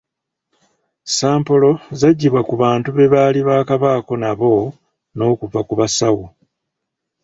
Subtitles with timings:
[1.17, 4.51] Sampolo zaggyibwa ku bantu be baali baakabaako nabo
[5.15, 6.25] n'okuva ku basawo.